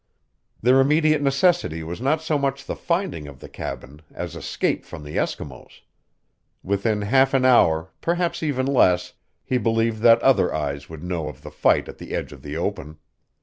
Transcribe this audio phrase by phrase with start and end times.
[0.63, 5.03] Their immediate necessity was not so much the finding of the cabin as escape from
[5.03, 5.81] the Eskimos.
[6.63, 9.13] Within half an hour, perhaps even less,
[9.45, 12.57] he believed that other eyes would know of the fight at the edge of the
[12.57, 12.97] open.